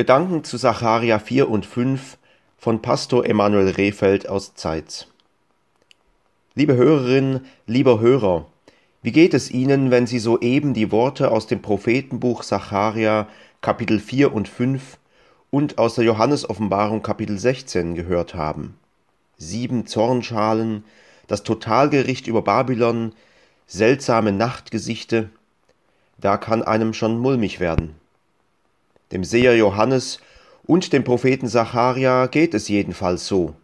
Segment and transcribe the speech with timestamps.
[0.00, 2.16] Gedanken zu Sacharja 4 und 5
[2.56, 5.08] von Pastor Emanuel Rehfeld aus Zeitz.
[6.54, 8.46] Liebe Hörerinnen, lieber Hörer,
[9.02, 13.28] wie geht es Ihnen, wenn Sie soeben die Worte aus dem Prophetenbuch Sacharja
[13.60, 14.96] Kapitel 4 und 5
[15.50, 18.78] und aus der Johannesoffenbarung Kapitel 16 gehört haben?
[19.36, 20.82] Sieben Zornschalen,
[21.26, 23.12] das Totalgericht über Babylon,
[23.66, 25.28] seltsame Nachtgesichte,
[26.16, 27.99] da kann einem schon mulmig werden.
[29.12, 30.20] Dem Seher Johannes
[30.64, 33.54] und dem Propheten Zacharia geht es jedenfalls so.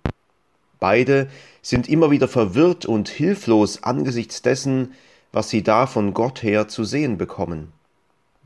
[0.81, 1.29] Beide
[1.63, 4.95] sind immer wieder verwirrt und hilflos angesichts dessen,
[5.33, 7.73] was sie da von Gott her zu sehen bekommen.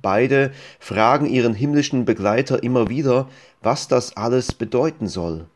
[0.03, 3.29] Beide fragen ihren himmlischen Begleiter immer wieder,
[3.63, 5.47] was das alles bedeuten soll.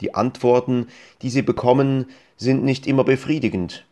[0.00, 0.88] Die Antworten,
[1.22, 3.86] die sie bekommen, sind nicht immer befriedigend.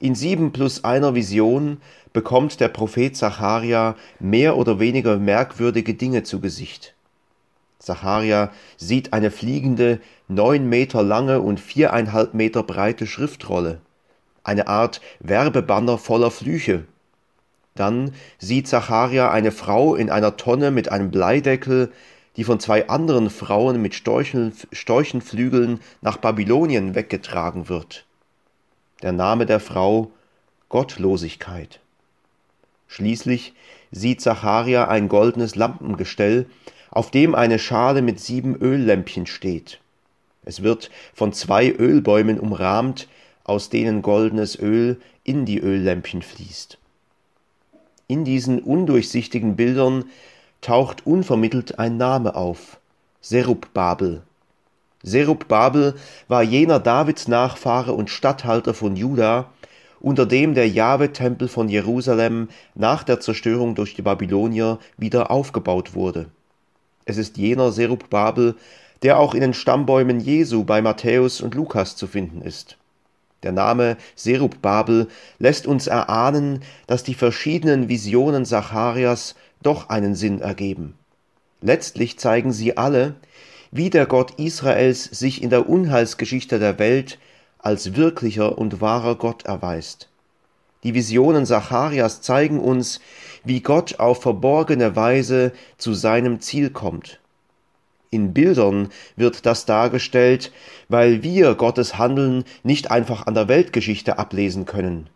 [0.00, 1.78] In sieben plus einer Vision
[2.12, 6.94] bekommt der Prophet Zacharia mehr oder weniger merkwürdige Dinge zu Gesicht.
[7.78, 13.80] Zacharia sieht eine fliegende, neun Meter lange und viereinhalb Meter breite Schriftrolle,
[14.42, 16.84] eine Art Werbebanner voller Flüche.
[17.76, 21.92] Dann sieht Zacharia eine Frau in einer Tonne mit einem Bleideckel,
[22.36, 28.07] die von zwei anderen Frauen mit Storchen, Storchenflügeln nach Babylonien weggetragen wird.
[29.02, 30.10] Der Name der Frau
[30.68, 31.78] Gottlosigkeit.
[32.88, 33.54] Schließlich
[33.92, 36.46] sieht Zacharia ein goldenes Lampengestell,
[36.90, 39.78] auf dem eine Schale mit sieben Öllämpchen steht.
[40.44, 43.08] Es wird von zwei Ölbäumen umrahmt,
[43.44, 46.78] aus denen goldenes Öl in die Öllämpchen fließt.
[48.08, 50.06] In diesen undurchsichtigen Bildern
[50.60, 52.78] taucht unvermittelt ein Name auf,
[53.20, 54.22] Serubbabel.
[55.02, 55.94] Serubbabel
[56.26, 59.50] war jener Davids Nachfahre und Statthalter von Juda,
[60.00, 66.26] unter dem der Jahwe-Tempel von Jerusalem nach der Zerstörung durch die Babylonier wieder aufgebaut wurde.
[67.04, 68.54] Es ist jener Serubbabel,
[69.02, 72.76] der auch in den Stammbäumen Jesu bei Matthäus und Lukas zu finden ist.
[73.44, 75.08] Der Name Serubbabel
[75.38, 80.94] lässt uns erahnen, dass die verschiedenen Visionen Zacharias doch einen Sinn ergeben.
[81.60, 83.14] Letztlich zeigen sie alle,
[83.70, 87.18] wie der Gott Israels sich in der Unheilsgeschichte der Welt
[87.58, 90.08] als wirklicher und wahrer Gott erweist.
[90.84, 93.00] Die Visionen Zacharias zeigen uns,
[93.44, 97.18] wie Gott auf verborgene Weise zu seinem Ziel kommt.
[98.10, 100.52] In Bildern wird das dargestellt,
[100.88, 105.10] weil wir Gottes Handeln nicht einfach an der Weltgeschichte ablesen können.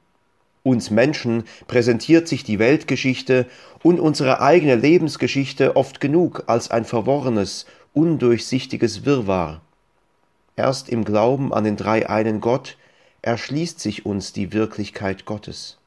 [0.64, 3.46] Uns Menschen präsentiert sich die Weltgeschichte
[3.82, 9.60] und unsere eigene Lebensgeschichte oft genug als ein verworrenes, undurchsichtiges Wirrwarr.
[10.56, 12.76] Erst im Glauben an den dreieinen Gott
[13.22, 15.78] erschließt sich uns die Wirklichkeit Gottes.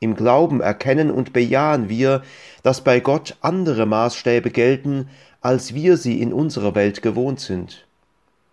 [0.00, 2.22] Im Glauben erkennen und bejahen wir,
[2.62, 5.10] dass bei Gott andere Maßstäbe gelten,
[5.42, 7.86] als wir sie in unserer Welt gewohnt sind.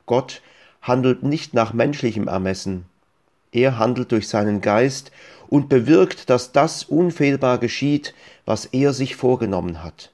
[0.05, 0.41] Gott
[0.81, 2.85] handelt nicht nach menschlichem Ermessen.
[3.51, 5.11] Er handelt durch seinen Geist
[5.47, 8.13] und bewirkt, dass das unfehlbar geschieht,
[8.45, 10.11] was er sich vorgenommen hat.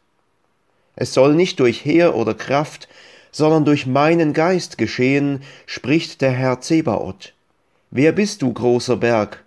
[0.96, 2.88] Es soll nicht durch Heer oder Kraft,
[3.31, 7.34] sondern durch meinen Geist geschehen, spricht der Herr Zebaoth.
[7.90, 9.44] Wer bist du, großer Berg?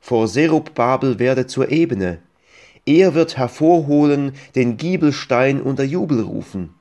[0.00, 2.18] Vor Serubbabel werde zur Ebene.
[2.86, 6.74] Er wird hervorholen den Giebelstein unter Jubel rufen.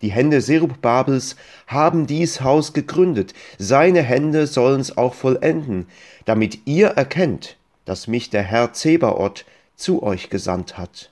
[0.00, 1.36] Die Hände Serubbabels
[1.66, 5.88] haben dies Haus gegründet, seine Hände sollen's auch vollenden,
[6.24, 9.44] damit ihr erkennt, dass mich der Herr Zebaoth
[9.74, 11.10] zu euch gesandt hat.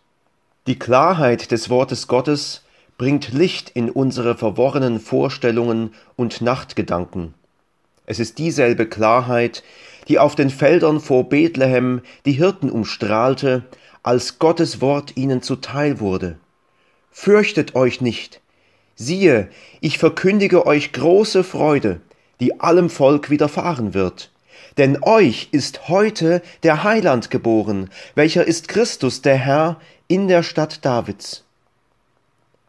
[0.67, 2.65] Die Klarheit des Wortes Gottes
[2.99, 7.35] bringt Licht in unsere verworrenen Vorstellungen und Nachtgedanken.
[8.05, 9.63] Es ist dieselbe Klarheit,
[10.09, 13.65] die auf den Feldern vor Bethlehem die Hirten umstrahlte,
[14.03, 16.37] als Gottes Wort ihnen zuteil wurde.
[17.13, 18.41] Fürchtet euch nicht.
[18.97, 19.49] Siehe,
[19.81, 22.01] ich verkündige euch große Freude,
[22.41, 24.33] die allem Volk widerfahren wird.
[24.77, 30.85] Denn euch ist heute der Heiland geboren, welcher ist Christus der Herr in der Stadt
[30.85, 31.45] Davids.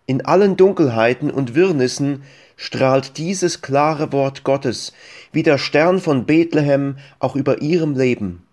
[0.05, 2.23] In allen Dunkelheiten und Wirrnissen
[2.55, 4.93] strahlt dieses klare Wort Gottes
[5.31, 8.43] wie der Stern von Bethlehem auch über ihrem Leben.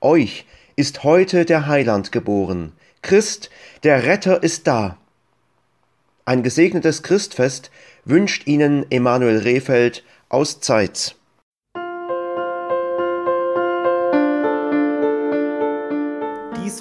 [0.00, 0.46] Euch
[0.76, 2.72] ist heute der Heiland geboren.
[3.02, 3.50] Christ,
[3.82, 4.96] der Retter ist da.
[6.24, 7.70] Ein gesegnetes Christfest
[8.04, 11.16] wünscht Ihnen Emanuel Rehfeld aus Zeitz.